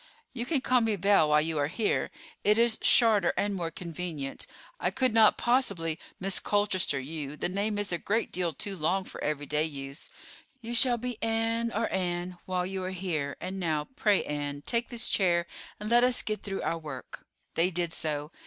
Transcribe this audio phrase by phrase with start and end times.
[0.33, 2.09] "You can call me Belle while you are here;
[2.43, 4.47] it is shorter and more convenient.
[4.79, 9.03] I could not possibly 'Miss Colchester' you; the name is a great deal too long
[9.03, 10.09] for everyday use.
[10.59, 13.37] You shall be Anne, or Ann, while you are here.
[13.39, 15.45] And now, pray, Ann, take this chair
[15.79, 18.31] and let us get through our work." They did so.